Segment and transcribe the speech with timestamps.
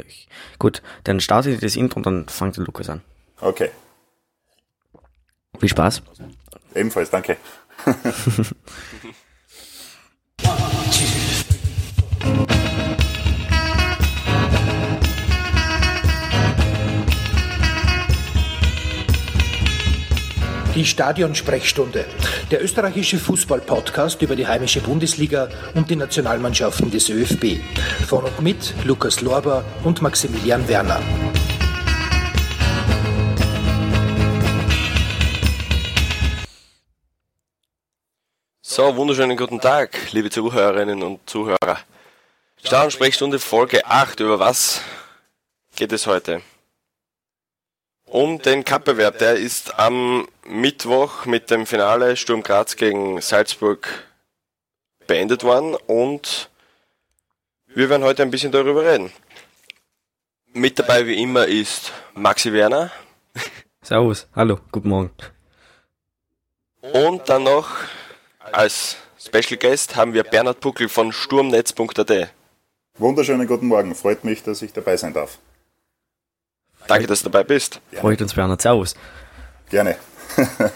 [0.00, 0.28] Österreich.
[0.58, 3.02] Gut, dann starte ich das Intro und dann fängt der Lukas an.
[3.40, 3.70] Okay.
[5.58, 6.02] Viel Spaß.
[6.74, 7.36] Ebenfalls, danke.
[20.80, 22.06] Die Stadionsprechstunde,
[22.50, 27.60] der österreichische Fußball-Podcast über die heimische Bundesliga und die Nationalmannschaften des ÖFB.
[28.08, 31.02] Von und mit Lukas Lorber und Maximilian Werner.
[38.62, 41.78] So, wunderschönen guten Tag, liebe Zuhörerinnen und Zuhörer.
[42.64, 44.20] Stadionsprechstunde Folge 8.
[44.20, 44.80] Über was
[45.76, 46.40] geht es heute?
[48.10, 49.18] Um den Cup-Bewerb.
[49.18, 53.86] Der ist am Mittwoch mit dem Finale Sturm Graz gegen Salzburg
[55.06, 56.50] beendet worden und
[57.68, 59.12] wir werden heute ein bisschen darüber reden.
[60.52, 62.90] Mit dabei wie immer ist Maxi Werner.
[63.80, 65.12] Servus, hallo, guten Morgen.
[66.80, 67.68] Und dann noch
[68.40, 72.32] als Special Guest haben wir Bernhard Puckel von sturmnetz.at.
[72.98, 73.94] Wunderschönen guten Morgen.
[73.94, 75.38] Freut mich, dass ich dabei sein darf.
[76.86, 77.80] Danke, dass du dabei bist.
[77.92, 78.62] Freut uns, Bernhard.
[78.62, 78.94] Servus.
[79.68, 79.96] Gerne.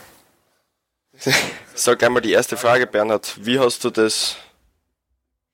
[1.75, 3.37] Sag einmal die erste Frage, Bernhard.
[3.41, 4.37] Wie hast du das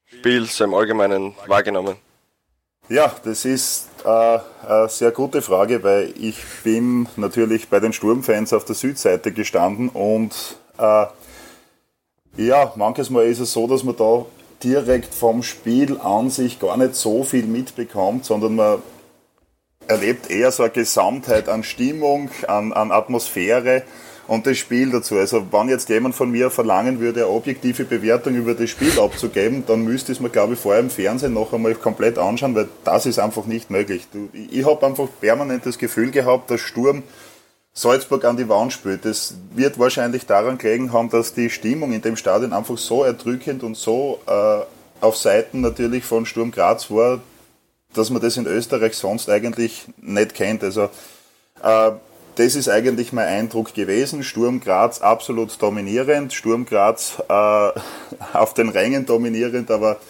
[0.05, 1.97] Spiel so im Allgemeinen wahrgenommen?
[2.89, 8.53] Ja, das ist äh, eine sehr gute Frage, weil ich bin natürlich bei den Sturmfans
[8.53, 10.35] auf der Südseite gestanden und
[10.77, 11.07] äh,
[12.37, 14.27] ja, manches Mal ist es so, dass man da
[14.63, 18.83] direkt vom Spiel an sich gar nicht so viel mitbekommt, sondern man
[19.91, 23.83] erlebt eher so eine Gesamtheit an Stimmung, an, an Atmosphäre
[24.29, 25.17] und das Spiel dazu.
[25.17, 29.65] Also wenn jetzt jemand von mir verlangen würde, eine objektive Bewertung über das Spiel abzugeben,
[29.67, 33.07] dann müsste es mir, glaube ich, vorher im Fernsehen noch einmal komplett anschauen, weil das
[33.07, 34.07] ist einfach nicht möglich.
[34.51, 37.03] Ich habe einfach permanent das Gefühl gehabt, dass Sturm
[37.73, 39.05] Salzburg an die Wand spielt.
[39.05, 43.63] Das wird wahrscheinlich daran gelegen haben, dass die Stimmung in dem Stadion einfach so erdrückend
[43.65, 44.61] und so äh,
[45.01, 47.21] auf Seiten natürlich von Sturm Graz war,
[47.95, 50.63] dass man das in Österreich sonst eigentlich nicht kennt.
[50.63, 50.91] Also
[51.63, 51.93] äh,
[52.37, 54.23] das ist eigentlich mein Eindruck gewesen.
[54.23, 57.33] Sturm Graz absolut dominierend, Sturm Graz äh,
[58.33, 60.01] auf den Rängen dominierend, aber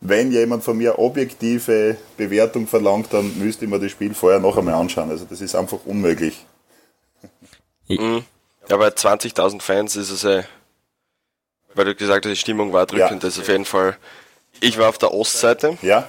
[0.00, 4.56] wenn jemand von mir objektive Bewertung verlangt, dann müsste ich mir das Spiel vorher noch
[4.56, 5.10] einmal anschauen.
[5.10, 6.46] Also das ist einfach unmöglich.
[7.88, 8.24] Mhm.
[8.68, 10.44] Ja, bei 20.000 Fans ist es ja,
[11.74, 13.18] weil du gesagt hast, die Stimmung war drückend, ja.
[13.18, 13.96] das ist auf jeden Fall.
[14.60, 15.76] Ich war auf der Ostseite.
[15.82, 16.08] Ja.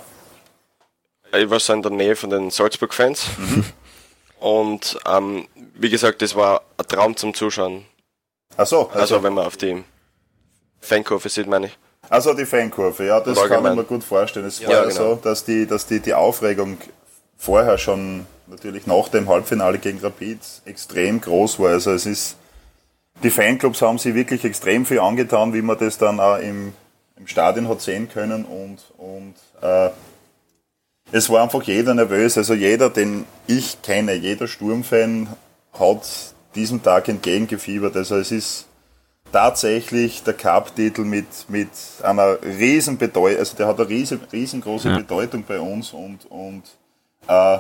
[1.34, 3.26] Ich war so in der Nähe von den Salzburg-Fans.
[3.38, 3.66] Mhm.
[4.40, 7.86] Und ähm, wie gesagt, das war ein Traum zum Zuschauen.
[8.58, 9.84] Ach so, also, also wenn man auf die
[10.82, 11.78] Fankurve sieht, meine ich.
[12.10, 14.48] Also die Fankurve, ja, das kann ich mir gut vorstellen.
[14.48, 14.96] Es war ja, genau.
[14.96, 16.78] so, dass die, dass die, die Aufregung
[17.38, 21.70] vorher schon natürlich nach dem Halbfinale gegen Rapid extrem groß war.
[21.70, 22.36] Also es ist,
[23.24, 26.74] die Fanclubs haben sich wirklich extrem viel angetan, wie man das dann auch im,
[27.16, 29.90] im Stadion hat sehen können und, und äh,
[31.12, 32.38] es war einfach jeder nervös.
[32.38, 35.28] Also jeder, den ich kenne, jeder Sturmfan
[35.78, 37.96] hat diesem Tag entgegengefiebert.
[37.96, 38.66] Also es ist
[39.32, 41.70] tatsächlich der Cup-Titel mit, mit
[42.04, 44.98] einer riesen Bedeutung, also der hat eine riesen, riesengroße ja.
[44.98, 46.64] Bedeutung bei uns und, und
[47.28, 47.60] äh,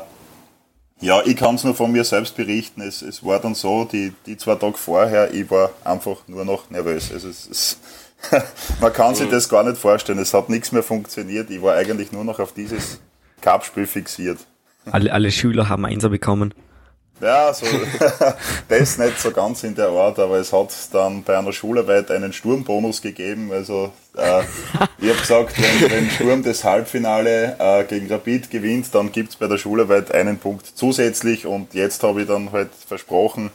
[1.00, 2.81] ja, ich kann es nur von mir selbst berichten.
[2.81, 6.69] Es, es war dann so, die, die zwei Tage vorher, ich war einfach nur noch
[6.69, 7.12] nervös.
[7.12, 7.78] Also es, es,
[8.81, 10.19] man kann sich das gar nicht vorstellen.
[10.19, 11.50] Es hat nichts mehr funktioniert.
[11.50, 13.00] Ich war eigentlich nur noch auf dieses
[13.41, 14.40] Cup-Spiel fixiert.
[14.90, 16.53] Alle, alle Schüler haben Einser bekommen.
[17.22, 17.68] Ja, so,
[18.68, 22.34] das nicht so ganz in der Art, aber es hat dann bei einer Schularbeit einen
[22.34, 23.51] Sturmbonus gegeben.
[23.51, 24.41] Also äh,
[24.97, 29.47] ich habe gesagt, wenn, wenn Sturm das Halbfinale äh, gegen Rapid gewinnt, dann gibt's bei
[29.47, 33.51] der Schularbeit einen Punkt zusätzlich und jetzt habe ich dann halt versprochen,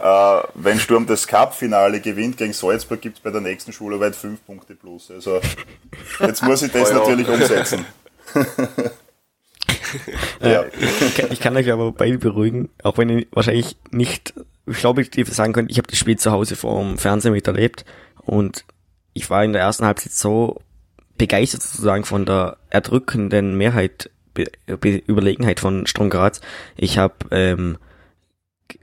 [0.00, 4.74] äh, wenn Sturm das Cup-Finale gewinnt gegen Salzburg, gibt's bei der nächsten Schularbeit fünf Punkte
[4.74, 5.10] plus.
[5.10, 5.38] Also
[6.20, 7.84] jetzt muss ich das natürlich umsetzen.
[10.40, 10.64] ja.
[10.80, 14.34] ich, kann, ich kann euch aber beide beruhigen, auch wenn ich wahrscheinlich nicht,
[14.66, 17.84] ich glaube, ich sagen könnte, ich habe das Spiel zu Hause vor dem Fernsehen miterlebt
[18.22, 18.64] und
[19.12, 20.60] ich war in der ersten Halbzeit so
[21.18, 26.40] begeistert sozusagen von der erdrückenden Mehrheit, Be Be Überlegenheit von Sturm Graz.
[26.76, 27.76] Ich habe ähm,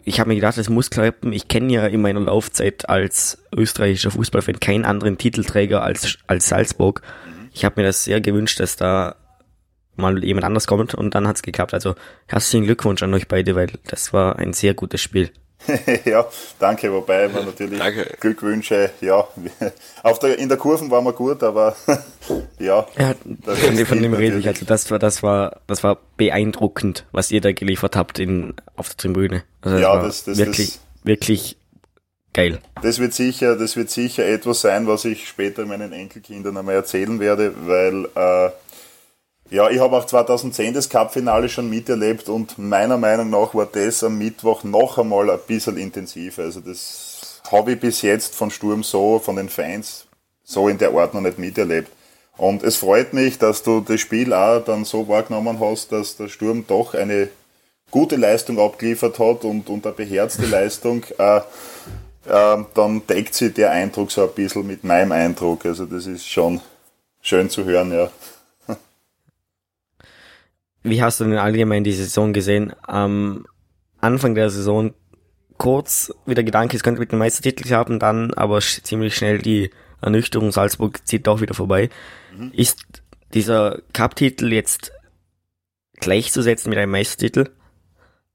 [0.04, 1.34] ich habe mir gedacht, es muss klappen.
[1.34, 7.02] Ich kenne ja in meiner Laufzeit als österreichischer Fußballfan keinen anderen Titelträger als als Salzburg.
[7.54, 9.16] Ich habe mir das sehr gewünscht, dass da
[10.00, 11.74] mal jemand anders kommt und dann hat's geklappt.
[11.74, 11.96] Also
[12.28, 15.32] herzlichen Glückwunsch an euch beide, weil das war ein sehr gutes Spiel.
[16.06, 16.26] ja,
[16.58, 18.08] danke, wobei man natürlich danke.
[18.20, 19.28] Glückwünsche, ja,
[20.04, 21.76] auf der, in der Kurven waren wir gut, aber
[22.60, 22.88] ja.
[22.98, 23.14] ja
[23.44, 27.42] von, von dem rede ich, also das war, das war, das war beeindruckend, was ihr
[27.42, 29.44] da geliefert habt in, auf der Tribüne.
[29.62, 31.58] Also das ja, das, das, wirklich, das, wirklich
[32.34, 32.60] geil.
[32.82, 37.20] Das wird sicher, das wird sicher etwas sein, was ich später meinen Enkelkindern einmal erzählen
[37.20, 38.52] werde, weil, äh,
[39.50, 44.04] ja, ich habe auch 2010 das Cup-Finale schon miterlebt und meiner Meinung nach war das
[44.04, 46.44] am Mittwoch noch einmal ein bisschen intensiver.
[46.44, 50.06] Also das habe ich bis jetzt von Sturm so, von den Fans
[50.44, 51.92] so in der Art noch nicht miterlebt.
[52.38, 56.30] Und es freut mich, dass du das Spiel auch dann so wahrgenommen hast, dass der
[56.30, 57.30] Sturm doch eine
[57.92, 61.04] gute Leistung abgeliefert hat und, und eine beherzte Leistung.
[61.18, 61.38] Äh,
[62.28, 65.66] äh, dann deckt sich der Eindruck so ein bisschen mit meinem Eindruck.
[65.66, 66.62] Also das ist schon
[67.22, 68.10] schön zu hören, ja.
[70.84, 72.74] Wie hast du denn allgemein die Saison gesehen?
[72.84, 73.46] Am
[74.00, 74.94] Anfang der Saison
[75.58, 79.72] kurz wieder Gedanke, es könnte mit dem Meistertitel klappen, dann aber ziemlich schnell die
[80.02, 81.90] Ernüchterung, Salzburg zieht auch wieder vorbei.
[82.36, 82.52] Mhm.
[82.54, 82.80] Ist
[83.34, 84.92] dieser Cup-Titel jetzt
[86.00, 87.50] gleichzusetzen mit einem Meistertitel?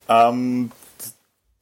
[0.08, 0.70] Ähm,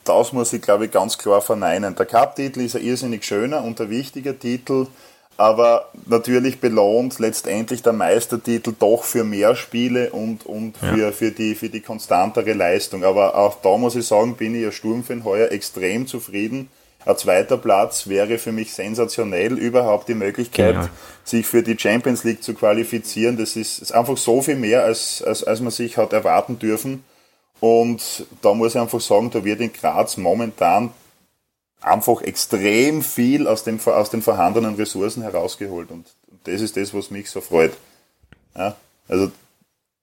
[0.04, 1.94] das muss ich, glaube ich, ganz klar verneinen.
[1.94, 4.88] Der Cup-Titel ist ein irrsinnig schöner und ein wichtiger Titel
[5.36, 11.12] aber natürlich belohnt letztendlich der Meistertitel doch für mehr Spiele und, und für, ja.
[11.12, 13.04] für, die, für die konstantere Leistung.
[13.04, 16.68] Aber auch da muss ich sagen, bin ich als Sturmfan heuer extrem zufrieden.
[17.04, 20.88] Ein zweiter Platz wäre für mich sensationell, überhaupt die Möglichkeit, genau.
[21.24, 23.36] sich für die Champions League zu qualifizieren.
[23.36, 27.02] Das ist, ist einfach so viel mehr, als, als, als man sich hat erwarten dürfen.
[27.58, 30.90] Und da muss ich einfach sagen, da wird in Graz momentan
[31.82, 35.90] einfach extrem viel aus, dem, aus den vorhandenen Ressourcen herausgeholt.
[35.90, 36.06] Und,
[36.44, 37.72] das ist das, was mich so freut.
[38.56, 38.76] Ja,
[39.08, 39.30] also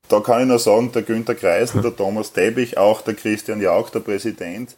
[0.07, 3.89] da kann ich nur sagen, der Günter Kreisel, der Thomas Teppich, auch der Christian Jauch,
[3.89, 4.75] der Präsident,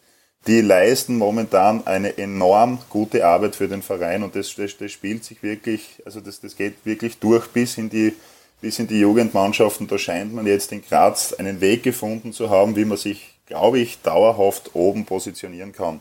[0.47, 5.23] die leisten momentan eine enorm gute Arbeit für den Verein und das, das, das spielt
[5.23, 8.13] sich wirklich, also das, das geht wirklich durch bis in die
[8.61, 9.87] bis in die Jugendmannschaften.
[9.87, 13.79] Da scheint man jetzt in Graz einen Weg gefunden zu haben, wie man sich, glaube
[13.79, 15.99] ich, dauerhaft oben positionieren kann.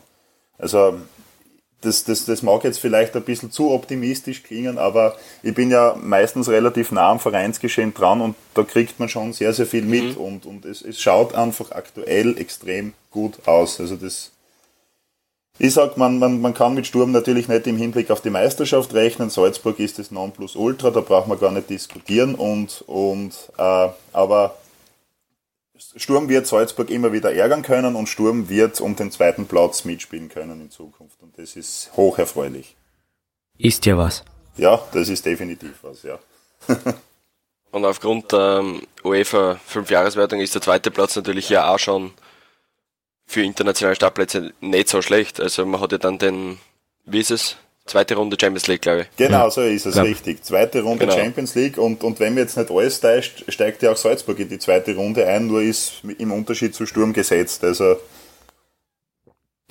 [0.61, 0.93] Also
[1.81, 5.97] das, das, das mag jetzt vielleicht ein bisschen zu optimistisch klingen, aber ich bin ja
[5.99, 10.15] meistens relativ nah am Vereinsgeschehen dran und da kriegt man schon sehr, sehr viel mit
[10.15, 10.23] mhm.
[10.23, 13.79] und, und es, es schaut einfach aktuell extrem gut aus.
[13.79, 14.31] Also das,
[15.57, 18.93] ich sag, man, man, man kann mit Sturm natürlich nicht im Hinblick auf die Meisterschaft
[18.93, 19.31] rechnen.
[19.31, 24.55] Salzburg ist das Nonplusultra, da braucht man gar nicht diskutieren und, und äh, aber
[25.95, 30.29] Sturm wird Salzburg immer wieder ärgern können und Sturm wird um den zweiten Platz mitspielen
[30.29, 31.21] können in Zukunft.
[31.21, 32.75] Und das ist hoch erfreulich.
[33.57, 34.23] Ist ja was.
[34.57, 36.19] Ja, das ist definitiv was, ja.
[37.71, 42.11] und aufgrund der ähm, UEFA 5-Jahreswertung ist der zweite Platz natürlich ja auch schon
[43.25, 45.39] für internationale Startplätze nicht so schlecht.
[45.39, 46.59] Also man hat ja dann den,
[47.05, 49.17] wie ist es, Zweite Runde Champions League, glaube ich.
[49.17, 50.03] Genau, so ist es ja.
[50.03, 50.43] richtig.
[50.43, 51.17] Zweite Runde genau.
[51.17, 54.49] Champions League und, und wenn mir jetzt nicht alles täuscht, steigt ja auch Salzburg in
[54.49, 57.63] die zweite Runde ein, nur ist im Unterschied zu Sturm gesetzt.
[57.63, 57.97] Also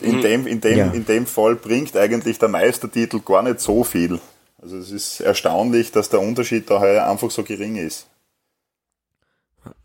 [0.00, 0.22] in, mhm.
[0.22, 0.86] dem, in, dem, ja.
[0.90, 4.20] in dem Fall bringt eigentlich der Meistertitel gar nicht so viel.
[4.60, 8.06] Also es ist erstaunlich, dass der Unterschied da heuer einfach so gering ist.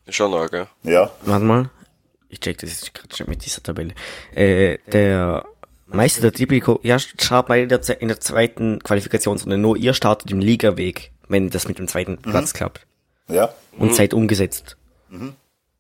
[0.10, 0.68] Schon arg, ja.
[0.84, 1.12] Ja.
[1.22, 1.70] Warte mal.
[2.28, 3.94] Ich check das jetzt gerade schon mit dieser Tabelle.
[4.34, 5.46] Äh, der
[5.88, 9.58] Meister der Tipico, ja, in der, in der zweiten Qualifikationsrunde.
[9.58, 12.32] Nur ihr startet im Ligaweg, wenn das mit dem zweiten mhm.
[12.32, 12.86] Platz klappt.
[13.28, 13.54] Ja.
[13.78, 13.94] Und mhm.
[13.94, 14.78] seid umgesetzt.
[15.10, 15.34] Mhm.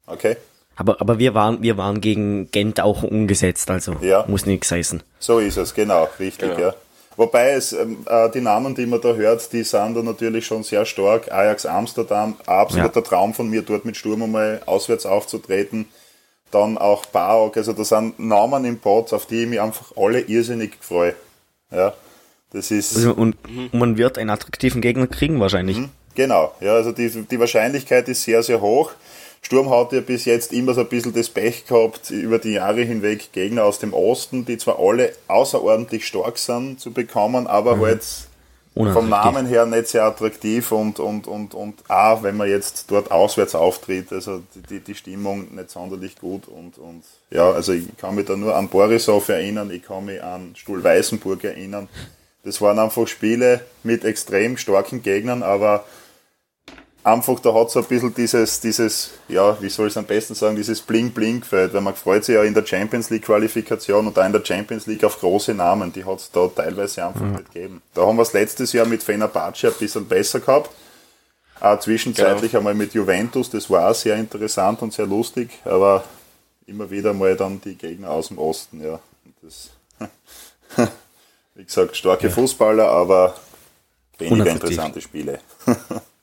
[0.05, 0.37] Okay.
[0.75, 4.25] Aber, aber wir waren, wir waren gegen Gent auch umgesetzt, also ja.
[4.27, 5.01] muss nichts heißen.
[5.19, 6.67] So ist es, genau, richtig, genau.
[6.67, 6.75] ja.
[7.15, 10.63] Wobei es, ähm, äh, die Namen, die man da hört, die sind da natürlich schon
[10.63, 11.31] sehr stark.
[11.31, 13.05] Ajax Amsterdam, absoluter ja.
[13.05, 15.87] Traum von mir, dort mit Sturm einmal auswärts aufzutreten
[16.55, 20.21] dann auch Baok, also da sind Namen im Pod, auf die ich mich einfach alle
[20.21, 21.13] irrsinnig freue.
[21.71, 21.93] Ja,
[22.51, 22.95] das ist.
[22.95, 23.35] Also und
[23.73, 25.77] man wird einen attraktiven Gegner kriegen wahrscheinlich.
[25.77, 28.91] Mhm, genau, ja, also die, die Wahrscheinlichkeit ist sehr, sehr hoch.
[29.41, 32.81] Sturm hat ja bis jetzt immer so ein bisschen das Pech gehabt, über die Jahre
[32.81, 37.81] hinweg Gegner aus dem Osten, die zwar alle außerordentlich stark sind zu bekommen, aber mhm.
[37.81, 38.03] halt
[38.75, 43.09] vom Namen her nicht sehr attraktiv und, und, und, und auch, wenn man jetzt dort
[43.09, 48.15] auswärts auftritt, also die, die Stimmung nicht sonderlich gut und, und ja, also ich kann
[48.15, 51.87] mich da nur an Borisov erinnern, ich kann mich an Stuhl Weißenburg erinnern.
[52.43, 55.85] Das waren einfach Spiele mit extrem starken Gegnern, aber
[57.05, 60.33] einfach, da hat so ein bisschen dieses, dieses, ja, wie soll ich es am besten
[60.33, 64.17] sagen, dieses Bling-Bling gefällt, weil man freut sich ja in der Champions League Qualifikation und
[64.17, 67.33] da in der Champions League auf große Namen, die hat es da teilweise einfach mhm.
[67.33, 67.81] nicht gegeben.
[67.93, 70.71] Da haben wir es letztes Jahr mit Fenerbahce ein bisschen besser gehabt.
[71.61, 72.61] Auch zwischenzeitlich genau.
[72.61, 76.03] einmal mit Juventus, das war auch sehr interessant und sehr lustig, aber
[76.65, 78.99] immer wieder mal dann die Gegner aus dem Osten, ja.
[79.41, 79.69] Das,
[81.53, 82.33] wie gesagt, starke ja.
[82.33, 83.35] Fußballer, aber
[84.17, 85.39] weniger interessante Spiele.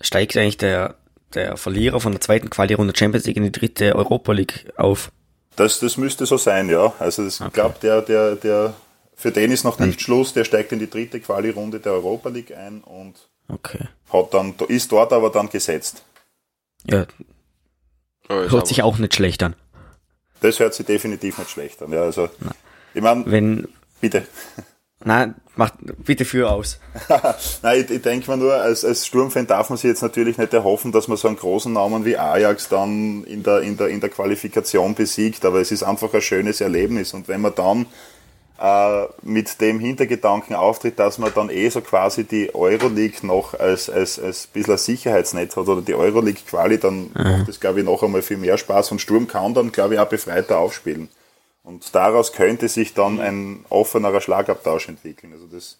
[0.00, 0.96] Steigt eigentlich der,
[1.34, 5.10] der Verlierer von der zweiten Quali-Runde Champions League in die dritte Europa League auf?
[5.56, 6.92] Das, das müsste so sein, ja.
[6.98, 7.50] Also ich okay.
[7.52, 8.74] glaube, der, der, der,
[9.14, 12.56] für den ist noch nicht Schluss, der steigt in die dritte Quali-Runde der Europa League
[12.56, 13.14] ein und
[13.48, 13.88] okay.
[14.12, 16.02] hat dann, ist dort aber dann gesetzt.
[16.84, 17.06] Ja.
[18.28, 19.54] Oh, hört sich auch nicht schlecht an.
[20.40, 22.02] Das hört sich definitiv nicht schlecht an, ja.
[22.02, 22.50] Also, Na.
[22.92, 23.68] ich meine, wenn,
[24.00, 24.26] bitte.
[25.04, 26.78] Nein, macht bitte für aus.
[27.62, 30.52] Nein, ich, ich denke mal nur, als, als Sturmfan darf man sich jetzt natürlich nicht
[30.52, 34.00] erhoffen, dass man so einen großen Namen wie Ajax dann in der, in der, in
[34.00, 37.86] der Qualifikation besiegt, aber es ist einfach ein schönes Erlebnis und wenn man dann
[38.60, 43.90] äh, mit dem Hintergedanken auftritt, dass man dann eh so quasi die Euroleague noch als,
[43.90, 47.12] als, als bisschen ein Sicherheitsnetz hat oder die Euroleague-Quali, dann mhm.
[47.14, 50.00] macht das, glaube ich, noch einmal viel mehr Spaß und Sturm kann dann, glaube ich,
[50.00, 51.08] auch befreiter aufspielen.
[51.64, 55.32] Und daraus könnte sich dann ein offenerer Schlagabtausch entwickeln.
[55.32, 55.78] Also das,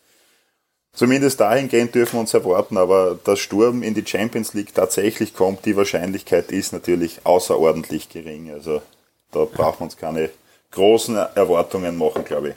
[0.95, 5.67] zumindest dahingehend dürfen wir uns erwarten, aber dass Sturm in die Champions League tatsächlich kommt,
[5.67, 8.51] die Wahrscheinlichkeit ist natürlich außerordentlich gering.
[8.51, 8.81] Also
[9.31, 10.31] da braucht man uns keine
[10.71, 12.55] großen Erwartungen machen, glaube ich.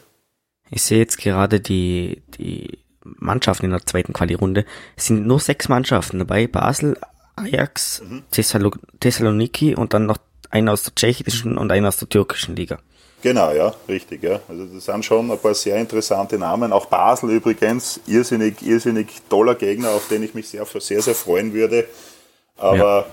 [0.71, 4.65] Ich sehe jetzt gerade die, die Mannschaften in der zweiten Quali-Runde.
[4.95, 6.47] Es sind nur sechs Mannschaften dabei.
[6.47, 6.97] Basel,
[7.35, 8.23] Ajax, mhm.
[8.31, 10.17] Thessaloniki und dann noch
[10.49, 12.79] einer aus der tschechischen und einer aus der türkischen Liga.
[13.27, 14.39] Genau, ja, richtig, ja.
[14.47, 16.71] Also das sind schon ein paar sehr interessante Namen.
[16.71, 21.51] Auch Basel übrigens, irrsinnig, irrsinnig toller Gegner, auf den ich mich sehr, sehr, sehr freuen
[21.53, 21.89] würde.
[22.55, 23.05] Aber ja.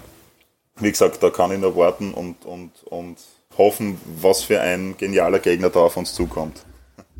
[0.76, 3.16] wie gesagt, da kann ich nur warten und, und, und
[3.58, 6.64] hoffen, was für ein genialer Gegner da auf uns zukommt.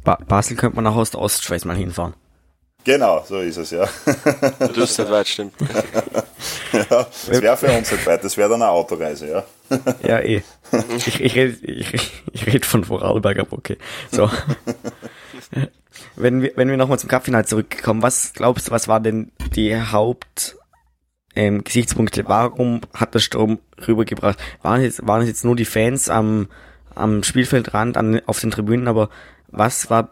[0.05, 2.15] Ba Basel könnte man auch aus der Ostschweiz mal hinfahren.
[2.85, 3.89] Genau, so ist es, ja.
[4.75, 5.55] Du ist nicht weit, stimmt.
[6.73, 9.45] ja, das wäre für uns nicht weit, das wäre dann eine Autoreise, ja.
[10.03, 10.43] Ja, eh.
[10.97, 11.95] Ich, ich rede ich,
[12.33, 13.79] ich red von Vorarlberg, aber okay.
[14.11, 14.31] So.
[16.17, 19.75] wenn wir, wenn wir nochmal zum Cupfinale zurückkommen, was glaubst du, was war denn die
[19.75, 20.57] Haupt,
[21.35, 22.29] ähm, Gesichtspunkte?
[22.29, 24.39] Warum hat der Sturm rübergebracht?
[24.61, 26.49] Waren es jetzt, waren es jetzt nur die Fans am,
[26.95, 29.09] am Spielfeldrand, an, auf den Tribünen, aber
[29.49, 30.11] was war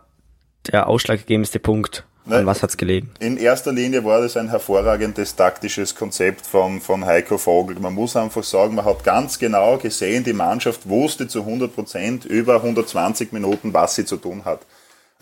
[0.71, 2.07] der ausschlaggebendste Punkt?
[2.29, 3.11] An was hat's gelegen?
[3.19, 7.79] In erster Linie war das ein hervorragendes taktisches Konzept von, von Heiko Vogel.
[7.81, 12.25] Man muss einfach sagen, man hat ganz genau gesehen, die Mannschaft wusste zu 100 Prozent
[12.25, 14.61] über 120 Minuten, was sie zu tun hat.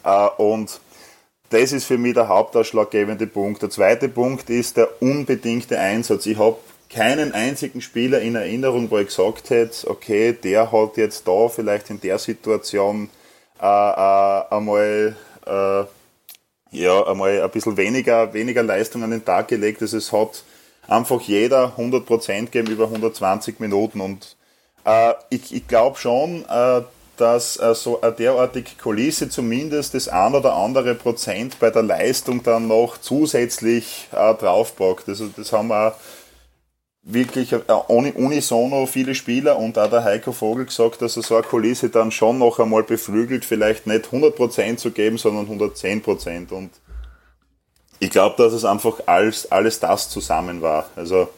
[0.05, 0.81] Äh, und
[1.49, 3.63] das ist für mich der hauptausschlaggebende Punkt.
[3.63, 6.27] Der zweite Punkt ist der unbedingte Einsatz.
[6.27, 6.59] Ich habe
[6.91, 11.89] keinen einzigen Spieler in Erinnerung, wo ich gesagt hätte, okay, der hat jetzt da vielleicht
[11.89, 13.09] in der Situation
[13.61, 15.17] äh, äh, einmal
[15.47, 15.85] äh,
[16.71, 19.83] ja, einmal ein bisschen weniger, weniger Leistung an den Tag gelegt.
[19.83, 20.45] Also es hat
[20.89, 24.37] einfach jeder 100% gegeben über 120 Minuten und
[24.85, 26.83] äh, ich, ich glaube schon, äh,
[27.17, 32.43] dass äh, so eine derartige Kulisse zumindest das ein oder andere Prozent bei der Leistung
[32.43, 35.09] dann noch zusätzlich äh, draufpackt.
[35.09, 35.95] Also das haben wir
[37.03, 41.45] wirklich äh, unisono viele Spieler und auch der Heiko Vogel gesagt, dass er so eine
[41.45, 46.53] Kulisse dann schon noch einmal beflügelt, vielleicht nicht 100% zu geben, sondern 110%.
[46.53, 46.71] Und
[47.99, 50.91] ich glaube, dass es einfach alles, alles das zusammen war.
[50.97, 51.29] Also,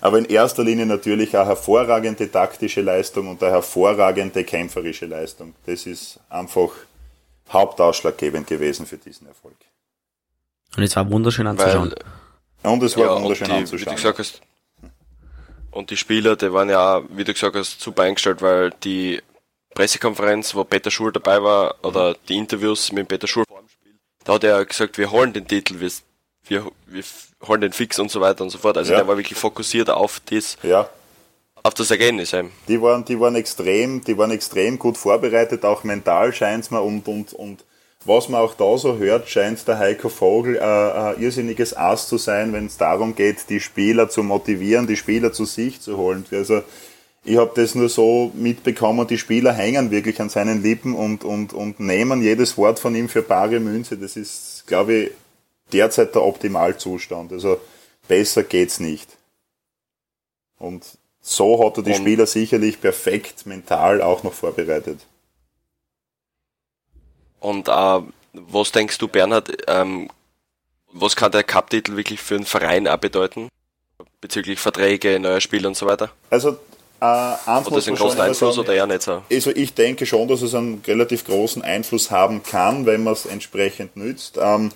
[0.00, 5.54] aber in erster Linie natürlich eine hervorragende taktische Leistung und eine hervorragende kämpferische Leistung.
[5.64, 6.70] Das ist einfach
[7.50, 9.56] hauptausschlaggebend gewesen für diesen Erfolg.
[10.76, 11.92] Und es war wunderschön anzuschauen.
[11.92, 12.04] Weil
[12.70, 13.80] und es war ja, wunderschön die, anzuschauen.
[13.80, 14.40] Wie du gesagt hast,
[15.76, 19.20] und die Spieler, die waren ja, wie du gesagt hast, super eingestellt, weil die
[19.74, 23.92] Pressekonferenz, wo Peter Schul dabei war, oder die Interviews mit Peter Schul vor dem Spiel,
[24.24, 25.90] da hat er gesagt, wir holen den Titel, wir,
[26.48, 27.04] wir, wir
[27.46, 28.78] holen den Fix und so weiter und so fort.
[28.78, 29.00] Also ja.
[29.00, 30.88] der war wirklich fokussiert auf das, ja.
[31.62, 32.32] auf das Ergebnis.
[32.32, 32.50] Eben.
[32.68, 37.06] Die waren, die waren extrem, die waren extrem gut vorbereitet, auch mental scheint's mir und,
[37.06, 37.64] und, und
[38.06, 42.18] was man auch da so hört, scheint der Heiko Vogel äh, ein irrsinniges Ass zu
[42.18, 46.24] sein, wenn es darum geht, die Spieler zu motivieren, die Spieler zu sich zu holen.
[46.30, 46.62] Also
[47.24, 51.52] ich habe das nur so mitbekommen, die Spieler hängen wirklich an seinen Lippen und, und,
[51.52, 53.98] und nehmen jedes Wort von ihm für bare Münze.
[53.98, 55.10] Das ist, glaube ich,
[55.72, 57.32] derzeit der Optimalzustand.
[57.32, 57.60] Also
[58.06, 59.08] besser geht's nicht.
[60.58, 60.84] Und
[61.20, 65.00] so hat er die Spieler sicherlich perfekt mental auch noch vorbereitet.
[67.40, 68.00] Und äh,
[68.32, 70.08] was denkst du, Bernhard, ähm,
[70.92, 73.48] was kann der Cup-Titel wirklich für einen Verein auch bedeuten?
[74.20, 76.10] Bezüglich Verträge, neuer Spiele und so weiter?
[76.30, 76.58] Also
[77.00, 79.22] äh, Hat das einen großen Einfluss sagen, oder eher nicht so?
[79.30, 83.26] Also ich denke schon, dass es einen relativ großen Einfluss haben kann, wenn man es
[83.26, 84.38] entsprechend nützt.
[84.40, 84.70] Ähm,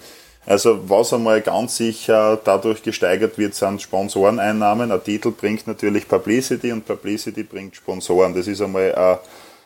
[0.47, 4.91] also was einmal ganz sicher dadurch gesteigert wird, sind Sponsoreneinnahmen.
[4.91, 8.35] Ein Titel bringt natürlich Publicity und Publicity bringt Sponsoren.
[8.35, 9.19] Das ist einmal ein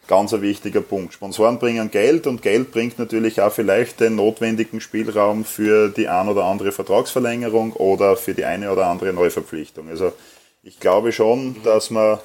[0.06, 1.14] ganz ein wichtiger Punkt.
[1.14, 6.28] Sponsoren bringen Geld und Geld bringt natürlich auch vielleicht den notwendigen Spielraum für die ein
[6.28, 9.88] oder andere Vertragsverlängerung oder für die eine oder andere Neuverpflichtung.
[9.88, 10.12] Also
[10.62, 12.18] ich glaube schon, dass man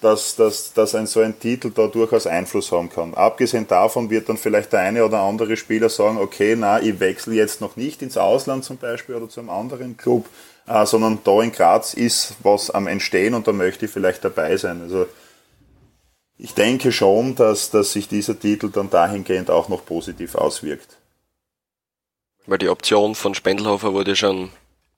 [0.00, 3.14] dass, dass, dass ein so ein Titel da durchaus Einfluss haben kann.
[3.14, 7.34] Abgesehen davon wird dann vielleicht der eine oder andere Spieler sagen, okay, na, ich wechsle
[7.34, 10.26] jetzt noch nicht ins Ausland zum Beispiel oder zu einem anderen Club,
[10.66, 14.56] äh, sondern da in Graz ist was am Entstehen und da möchte ich vielleicht dabei
[14.58, 14.82] sein.
[14.82, 15.06] Also
[16.38, 20.98] ich denke schon, dass, dass sich dieser Titel dann dahingehend auch noch positiv auswirkt.
[22.46, 24.50] Weil die Option von Spendelhofer wurde schon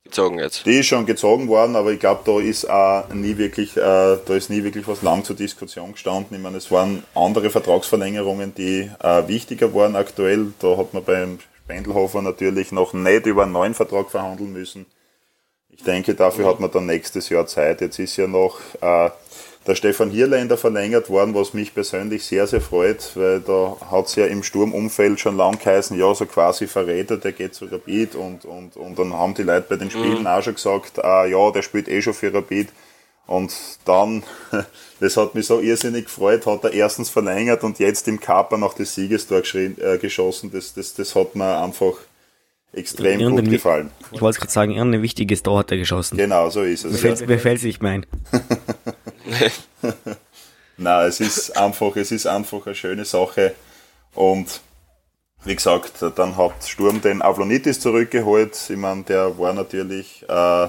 [0.04, 0.66] gezogen jetzt.
[0.66, 4.34] Die ist schon gezogen worden, aber ich glaube, da ist auch nie wirklich, äh, da
[4.34, 6.36] ist nie wirklich was lang zur Diskussion gestanden.
[6.36, 10.52] Ich meine, es waren andere Vertragsverlängerungen, die äh, wichtiger waren aktuell.
[10.58, 14.86] Da hat man beim Spendelhofer natürlich noch nicht über einen neuen Vertrag verhandeln müssen.
[15.70, 17.80] Ich denke, dafür hat man dann nächstes Jahr Zeit.
[17.80, 19.10] Jetzt ist ja noch äh,
[19.68, 24.16] der Stefan Hierländer verlängert worden, was mich persönlich sehr, sehr freut, weil da hat es
[24.16, 28.46] ja im Sturmumfeld schon lang geheißen, ja, so quasi Verräter, der geht zu Rapid und,
[28.46, 30.26] und, und dann haben die Leute bei den Spielen mhm.
[30.26, 32.68] auch schon gesagt, ah, ja, der spielt eh schon für Rapid.
[33.26, 34.22] Und dann,
[35.00, 38.72] das hat mich so irrsinnig gefreut, hat er erstens verlängert und jetzt im Kaper noch
[38.72, 40.50] das Siegestor äh, geschossen.
[40.50, 41.92] Das, das, das hat mir einfach
[42.72, 43.90] extrem gut gefallen.
[44.12, 46.16] Ich wollte gerade sagen, ein wichtiges Tor hat er geschossen.
[46.16, 47.02] Genau, so ist es.
[47.02, 48.06] Mir fällt, fällt nicht mein.
[50.76, 53.54] Na, es ist einfach, es ist einfach eine schöne Sache.
[54.14, 54.60] Und
[55.44, 58.58] wie gesagt, dann hat Sturm den Avlonitis zurückgeholt.
[58.68, 60.68] Ich meine, der war natürlich, äh,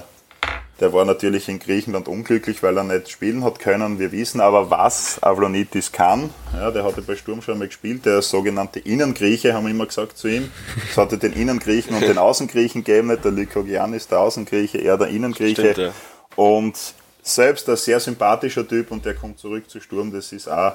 [0.80, 3.98] der war natürlich in Griechenland unglücklich, weil er nicht spielen hat können.
[3.98, 6.30] Wir wissen aber, was Avlonitis kann.
[6.54, 8.06] Ja, der hatte bei Sturm schon mal gespielt.
[8.06, 10.50] Der sogenannte Innengrieche, haben wir immer gesagt zu ihm.
[10.88, 13.08] Es hatte den Innengriechen und den Außengriechen gegeben.
[13.08, 15.72] Nicht der Lykogian ist der Außengrieche, er der Innengrieche.
[15.72, 15.92] Stimmt, ja.
[16.36, 20.12] Und selbst ein sehr sympathischer Typ und der kommt zurück zu Sturm.
[20.12, 20.74] Das ist auch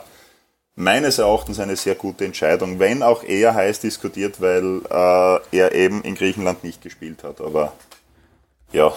[0.75, 6.03] meines Erachtens eine sehr gute Entscheidung, wenn auch eher heiß diskutiert, weil äh, er eben
[6.03, 7.41] in Griechenland nicht gespielt hat.
[7.41, 7.73] Aber
[8.71, 8.93] ja.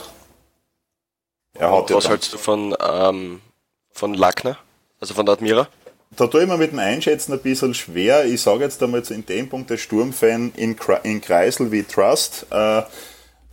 [1.54, 3.40] Er hat Was ja hältst du von, ähm,
[3.90, 4.58] von Lackner,
[5.00, 5.68] also von der Admira?
[6.10, 8.24] Da tue ich mir mit dem Einschätzen ein bisschen schwer.
[8.24, 12.46] Ich sage jetzt einmal in dem Punkt, der Sturmfan in, Kreisel wie Trust.
[12.50, 12.82] Äh,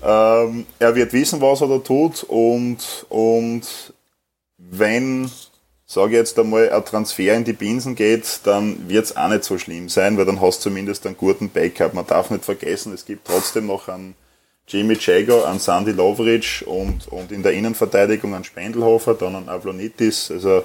[0.06, 3.63] ähm, er wird wissen, was er da tut und, und
[4.58, 5.32] wenn,
[5.88, 9.44] sage ich jetzt einmal, ein Transfer in die Binsen geht, dann wird es auch nicht
[9.44, 11.94] so schlimm sein, weil dann hast du zumindest einen guten Backup.
[11.94, 14.15] Man darf nicht vergessen, es gibt trotzdem noch einen
[14.68, 20.30] Jimmy Jago, einen Sandy Lovric und, und in der Innenverteidigung einen Spendelhofer, dann einen Avlonitis.
[20.32, 20.63] Also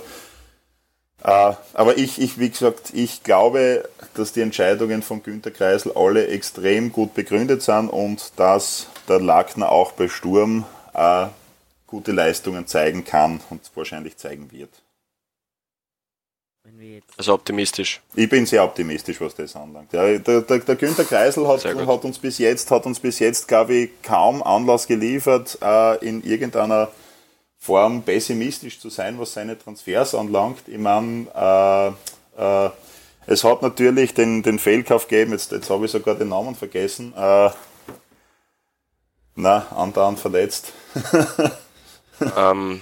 [1.22, 6.28] äh, aber ich, ich, wie gesagt, ich glaube, dass die Entscheidungen von Günter Kreisel alle
[6.28, 11.26] extrem gut begründet sind und dass der Lackner auch bei Sturm äh,
[11.86, 14.70] gute Leistungen zeigen kann und wahrscheinlich zeigen wird.
[17.16, 18.00] Also optimistisch.
[18.14, 19.92] Ich bin sehr optimistisch, was das anlangt.
[19.92, 23.48] Ja, der, der, der Günther Kreisel hat, hat, uns bis jetzt, hat uns bis jetzt,
[23.48, 26.88] glaube ich, kaum Anlass geliefert, äh, in irgendeiner
[27.58, 30.62] Form pessimistisch zu sein, was seine Transfers anlangt.
[30.66, 32.70] Ich meine, äh, äh,
[33.26, 37.12] es hat natürlich den, den Fehlkauf gegeben, jetzt, jetzt habe ich sogar den Namen vergessen.
[39.40, 40.72] Äh, na, andauernd verletzt.
[42.36, 42.80] ähm,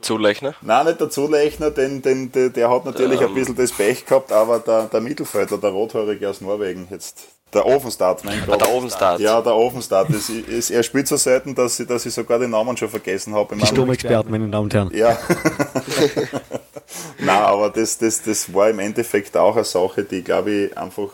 [0.00, 0.54] Zulechner?
[0.60, 3.28] Nein, nicht der Zulechner, denn, denn der, der hat natürlich ähm.
[3.28, 7.66] ein bisschen das Pech gehabt, aber der, der Mittelfeldler, der Rothäurige aus Norwegen, jetzt der
[7.66, 8.60] Ofenstart, mein Gott.
[8.60, 9.20] Der Ofenstart.
[9.20, 10.08] Ja, der Ofenstart.
[10.08, 13.34] Das ist, er spielt so selten, dass ich, dass ich sogar den Namen schon vergessen
[13.34, 13.54] habe.
[13.56, 14.90] Die Sturmexperten, meine Damen und Herren.
[14.94, 15.18] Ja.
[17.18, 21.08] Nein, aber das, das, das war im Endeffekt auch eine Sache, die, glaube ich, einfach,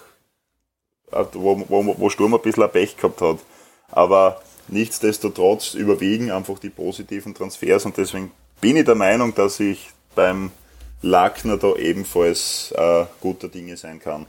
[1.33, 3.38] wo, wo, wo Sturm ein bisschen ein Pech gehabt hat.
[3.90, 9.90] Aber nichtsdestotrotz überwiegen einfach die positiven Transfers und deswegen bin ich der Meinung, dass ich
[10.14, 10.50] beim
[11.02, 14.26] Lackner da ebenfalls äh, guter Dinge sein kann.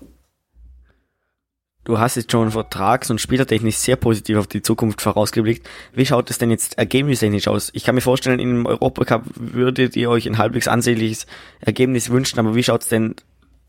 [1.84, 5.68] Du hast jetzt schon vertrags- und spielertechnisch sehr positiv auf die Zukunft vorausgeblickt.
[5.94, 7.72] Wie schaut es denn jetzt ergebnistechnisch aus?
[7.74, 11.26] Ich kann mir vorstellen, im Europacup würdet ihr euch ein halbwegs ansehnliches
[11.62, 13.16] Ergebnis wünschen, aber wie schaut es denn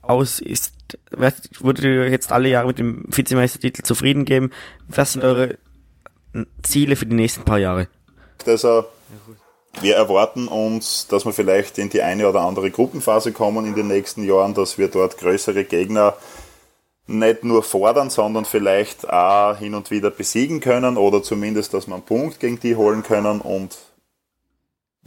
[0.02, 0.40] aus?
[0.40, 0.74] Ist,
[1.10, 4.50] würdet ihr jetzt alle Jahre mit dem Vizemeistertitel zufrieden geben?
[4.88, 5.56] Was sind eure
[6.62, 7.88] Ziele für die nächsten paar Jahre?
[8.46, 8.84] Also,
[9.80, 13.88] wir erwarten uns, dass wir vielleicht in die eine oder andere Gruppenphase kommen in den
[13.88, 16.14] nächsten Jahren, dass wir dort größere Gegner
[17.06, 21.94] nicht nur fordern, sondern vielleicht auch hin und wieder besiegen können oder zumindest, dass wir
[21.94, 23.76] einen Punkt gegen die holen können und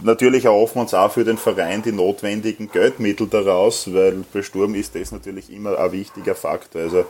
[0.02, 4.76] natürlich erhoffen wir uns auch für den Verein die notwendigen Geldmittel daraus, weil bei Sturm
[4.76, 6.82] ist das natürlich immer ein wichtiger Faktor.
[6.82, 7.06] Also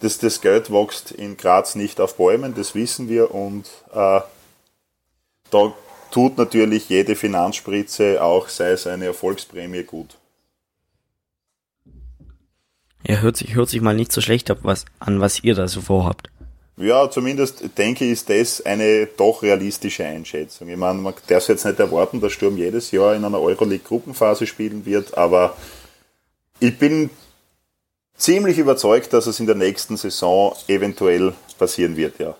[0.00, 4.20] das, das Geld wächst in Graz nicht auf Bäumen, das wissen wir und äh,
[5.50, 5.74] da
[6.10, 10.16] tut natürlich jede Finanzspritze, auch sei es eine Erfolgsprämie, gut.
[13.06, 15.68] Ja, hört sich, hört sich mal nicht so schlecht ab, was, an, was ihr da
[15.68, 16.28] so vorhabt.
[16.76, 20.68] Ja, zumindest denke ich, ist das eine doch realistische Einschätzung.
[20.68, 24.86] Ich meine, man darf jetzt nicht erwarten, dass Sturm jedes Jahr in einer Euroleague-Gruppenphase spielen
[24.86, 25.56] wird, aber
[26.58, 27.10] ich bin
[28.20, 32.36] ziemlich überzeugt, dass es in der nächsten Saison eventuell passieren wird, ja.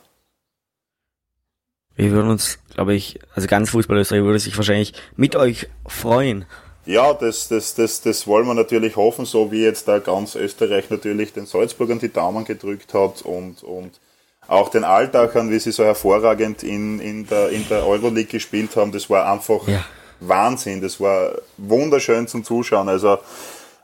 [1.97, 6.47] Wir würden uns, glaube ich, also ganz Fußball-Österreich würde sich wahrscheinlich mit euch freuen.
[6.87, 10.89] Ja, das, das, das, das wollen wir natürlich hoffen, so wie jetzt da ganz Österreich
[10.89, 14.01] natürlich den Salzburgern die Daumen gedrückt hat und, und
[14.49, 18.93] auch den Altachern, wie sie so hervorragend in, in der, in der Euroleague gespielt haben.
[18.93, 19.85] Das war einfach ja.
[20.21, 20.81] Wahnsinn.
[20.81, 22.89] Das war wunderschön zum Zuschauen.
[22.89, 23.19] Also,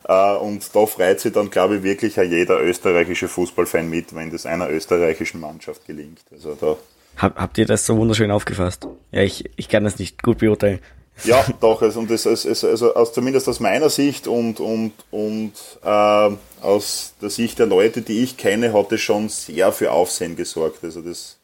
[0.09, 4.71] und da freut sich dann, glaube ich, wirklich jeder österreichische Fußballfan mit, wenn das einer
[4.71, 6.21] österreichischen Mannschaft gelingt.
[6.31, 6.77] Also da
[7.17, 8.87] hab, habt ihr das so wunderschön aufgefasst?
[9.11, 10.81] Ja, ich, ich kann das nicht gut beurteilen.
[11.25, 15.53] Ja, doch, also, und das, also, also aus, zumindest aus meiner Sicht und, und, und
[15.83, 20.37] äh, aus der Sicht der Leute, die ich kenne, hat es schon sehr für Aufsehen
[20.37, 20.85] gesorgt.
[20.85, 21.39] Also das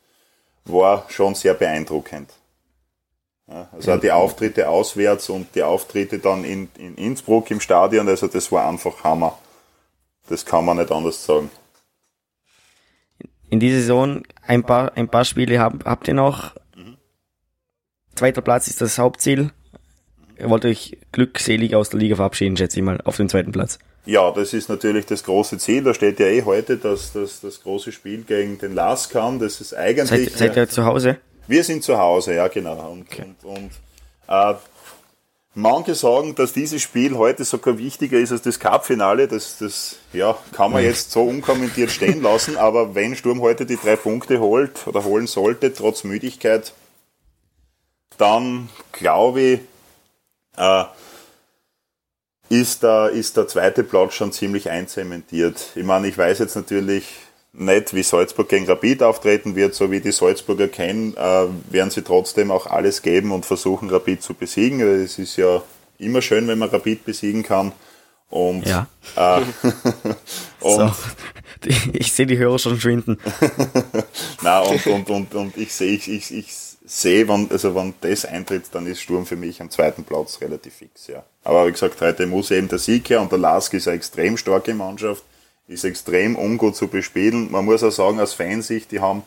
[0.64, 2.29] war schon sehr beeindruckend.
[3.46, 8.50] Also die Auftritte auswärts und die Auftritte dann in, in Innsbruck im Stadion, also das
[8.50, 9.38] war einfach Hammer.
[10.28, 11.50] Das kann man nicht anders sagen
[13.52, 16.55] in dieser Saison ein paar, ein paar Spiele habt, habt ihr noch.
[16.74, 16.96] Mhm.
[18.14, 19.50] Zweiter Platz ist das Hauptziel.
[20.38, 23.78] Ihr wollt euch glückselig aus der Liga verabschieden, schätze ich mal, auf den zweiten Platz.
[24.07, 25.85] Ja, das ist natürlich das große Ziel.
[25.85, 29.38] Da steht ja eh heute das, das, das große Spiel gegen den Laskam.
[29.38, 30.09] Das ist eigentlich.
[30.09, 31.18] Seid, seid ihr zu Hause?
[31.46, 32.90] Wir sind zu Hause, ja, genau.
[32.90, 33.35] Und, okay.
[33.42, 33.70] und, und
[34.28, 34.55] äh,
[35.55, 39.28] Manche sagen, dass dieses Spiel heute sogar wichtiger ist als das Cup-Finale.
[39.28, 42.57] Das, das ja, kann man jetzt so unkommentiert stehen lassen.
[42.57, 46.72] Aber wenn Sturm heute die drei Punkte holt oder holen sollte, trotz Müdigkeit,
[48.16, 49.61] dann glaube ich,
[50.57, 50.85] äh,
[52.48, 55.72] ist, der, ist der zweite Platz schon ziemlich einzementiert.
[55.74, 57.05] Ich meine, ich weiß jetzt natürlich,
[57.52, 62.02] nicht wie Salzburg gegen Rapid auftreten wird, so wie die Salzburger kennen, äh, werden sie
[62.02, 64.80] trotzdem auch alles geben und versuchen, Rapid zu besiegen.
[64.80, 65.62] Es ist ja
[65.98, 67.72] immer schön, wenn man Rapid besiegen kann.
[68.30, 68.86] Und, ja.
[69.16, 69.42] Äh,
[70.60, 70.92] und so.
[71.92, 73.18] Ich sehe die Hörer schon schwinden.
[74.42, 76.52] Na und, und, und, und ich sehe, ich, ich, ich
[76.84, 80.74] sehe, wenn, also wenn das eintritt, dann ist Sturm für mich am zweiten Platz relativ
[80.74, 81.22] fix, ja.
[81.44, 84.36] Aber wie gesagt, heute muss eben der Sieg her und der Lask ist eine extrem
[84.36, 85.22] starke Mannschaft
[85.68, 87.51] ist extrem ungut zu bespielen.
[87.51, 89.22] Man muss auch sagen, aus Fansicht, die haben,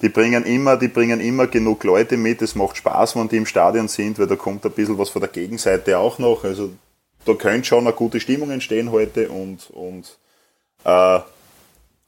[0.00, 2.42] die bringen immer, die bringen immer genug Leute mit.
[2.42, 5.20] Es macht Spaß, wenn die im Stadion sind, weil da kommt ein bisschen was von
[5.20, 6.44] der Gegenseite auch noch.
[6.44, 6.72] Also
[7.24, 10.18] da könnte schon eine gute Stimmung entstehen heute und, und
[10.84, 11.20] äh,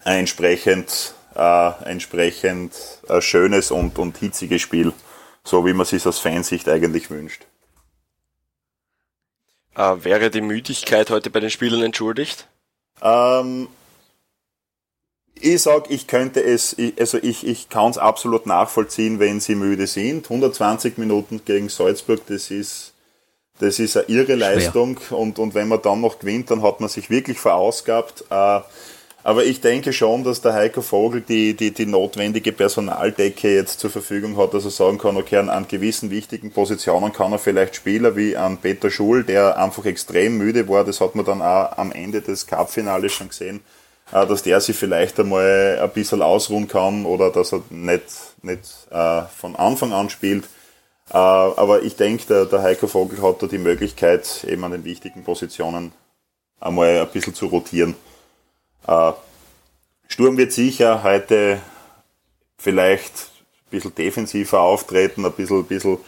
[0.04, 2.72] ein entsprechend, äh, entsprechend
[3.08, 4.92] ein schönes und, und hitziges Spiel,
[5.44, 7.46] so wie man sich aus Fansicht eigentlich wünscht.
[9.76, 12.48] Äh, wäre die Müdigkeit heute bei den Spielern entschuldigt?
[13.04, 13.68] Ähm,
[15.38, 19.86] ich sag, ich könnte es, also ich, ich kann es absolut nachvollziehen, wenn sie müde
[19.86, 20.24] sind.
[20.24, 22.94] 120 Minuten gegen Salzburg, das ist,
[23.58, 26.88] das ist eine irre Leistung und, und wenn man dann noch gewinnt, dann hat man
[26.88, 28.24] sich wirklich verausgabt.
[28.30, 28.60] Äh,
[29.24, 33.88] aber ich denke schon, dass der Heiko Vogel die, die, die notwendige Personaldecke jetzt zur
[33.88, 38.16] Verfügung hat, dass er sagen kann, okay, an, gewissen wichtigen Positionen kann er vielleicht Spieler
[38.16, 41.90] wie an Peter Schul, der einfach extrem müde war, das hat man dann auch am
[41.90, 43.60] Ende des Cup-Finales schon gesehen,
[44.12, 48.04] äh, dass der sich vielleicht einmal ein bisschen ausruhen kann oder dass er nicht,
[48.42, 50.44] nicht äh, von Anfang an spielt.
[51.10, 54.84] Äh, aber ich denke, der, der Heiko Vogel hat da die Möglichkeit, eben an den
[54.84, 55.92] wichtigen Positionen
[56.60, 57.94] einmal ein bisschen zu rotieren.
[58.86, 59.12] Äh,
[60.08, 61.60] Sturm wird sicher heute
[62.58, 65.98] vielleicht ein bisschen defensiver auftreten, ein bisschen, ein bisschen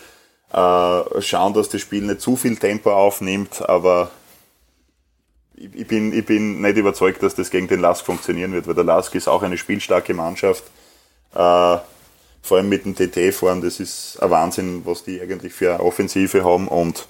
[0.52, 4.10] äh, schauen, dass das Spiel nicht zu viel Tempo aufnimmt, aber
[5.54, 8.84] ich bin, ich bin nicht überzeugt, dass das gegen den Lask funktionieren wird, weil der
[8.84, 10.64] Lask ist auch eine spielstarke Mannschaft.
[11.34, 11.78] Äh,
[12.42, 15.82] vor allem mit dem TT fahren, das ist ein Wahnsinn, was die eigentlich für eine
[15.82, 17.08] Offensive haben und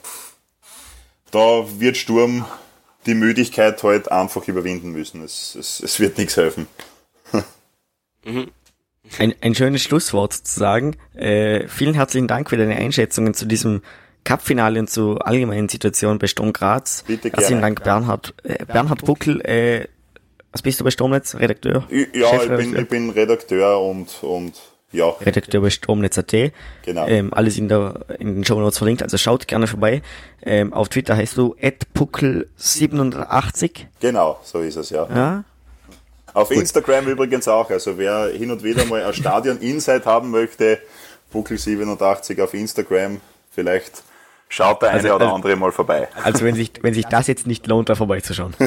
[1.31, 2.47] da wird Sturm
[3.07, 5.23] die Müdigkeit halt einfach überwinden müssen.
[5.23, 6.66] Es, es, es wird nichts helfen.
[8.25, 8.51] Mhm.
[9.19, 10.97] Ein, ein schönes Schlusswort zu sagen.
[11.14, 13.83] Äh, vielen herzlichen Dank für deine Einschätzungen zu diesem
[14.25, 17.05] Cup-Finale und zur allgemeinen Situation bei Sturm Graz.
[17.07, 17.37] Bitte gerne.
[17.37, 18.35] Herzlichen Dank, Bernhard.
[18.42, 19.87] Äh, Bernhard Buckel, äh,
[20.51, 21.37] was bist du bei Sturmnetz?
[21.37, 21.87] Redakteur?
[22.12, 24.55] Ja, ich bin, ich bin Redakteur und, und
[24.92, 25.09] ja.
[25.20, 26.53] Redakteur bei Stromnetz.at.
[26.83, 27.07] Genau.
[27.07, 30.03] Ähm, alles in, der, in den Show Notes verlinkt, also schaut gerne vorbei.
[30.42, 31.57] Ähm, auf Twitter heißt du
[31.94, 33.87] @puckel87.
[34.01, 35.09] Genau, so ist es, ja.
[35.14, 35.44] ja?
[36.33, 36.59] Auf Gut.
[36.59, 40.79] Instagram übrigens auch, also wer hin und wieder mal ein Stadion Insight haben möchte,
[41.33, 43.20] Puckel87 auf Instagram,
[43.51, 44.03] vielleicht
[44.49, 46.09] schaut der eine also, oder also, andere mal vorbei.
[46.22, 48.55] Also wenn sich, wenn sich das jetzt nicht lohnt, da vorbeizuschauen.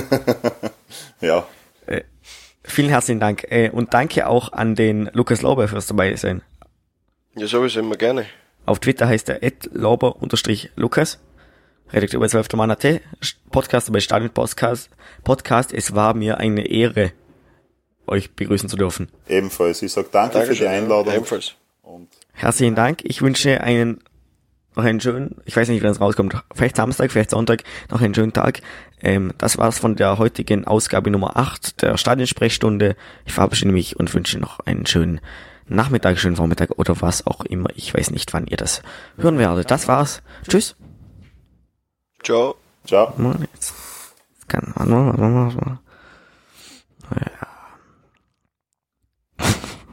[1.22, 1.46] Ja.
[1.86, 2.02] Äh,
[2.72, 3.46] vielen herzlichen Dank.
[3.50, 6.42] Äh, und danke auch an den Lukas Lauber fürs dabei sein.
[7.36, 8.26] Ja, sowieso immer gerne.
[8.66, 9.40] Auf Twitter heißt er
[9.72, 11.20] lauber-lukas.
[11.92, 12.54] Redakteur bei 12.
[12.54, 13.02] Mann.at.
[13.52, 14.90] Podcaster bei Stadion Podcast.
[15.24, 15.74] Podcast.
[15.74, 17.12] Es war mir eine Ehre,
[18.06, 19.10] euch begrüßen zu dürfen.
[19.28, 19.82] Ebenfalls.
[19.82, 21.14] Ich sage danke Dankeschön, für die Einladung.
[21.14, 21.56] Ebenfalls.
[21.82, 23.00] Und Herzlichen Dank.
[23.04, 24.02] Ich wünsche einen
[24.76, 28.14] noch einen schönen, ich weiß nicht, wann es rauskommt, vielleicht Samstag, vielleicht Sonntag, noch einen
[28.16, 28.62] schönen Tag.
[29.02, 32.96] Ähm, das war's von der heutigen Ausgabe Nummer 8 der Stadionsprechstunde.
[33.26, 35.22] Ich verabschiede mich und wünsche noch einen schönen
[35.68, 37.70] Nachmittag, schönen Vormittag oder was auch immer.
[37.76, 38.82] Ich weiß nicht, wann ihr das
[39.18, 39.70] hören werdet.
[39.70, 40.22] Das war's.
[40.48, 40.76] Tschüss.
[42.24, 42.56] Ciao.
[42.86, 43.14] ciao.
[43.18, 43.74] Mal jetzt.
[44.48, 45.80] Kann, warte mal, warte mal, warte mal.
[47.16, 47.48] Ja.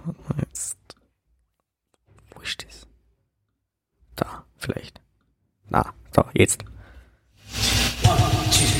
[0.04, 0.78] Warte mal jetzt.
[2.34, 2.86] Wo ist das?
[4.16, 5.00] Da, vielleicht.
[5.68, 6.64] Na, so, jetzt.
[8.02, 8.18] One,
[8.50, 8.75] two,